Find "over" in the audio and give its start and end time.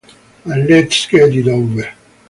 1.47-1.87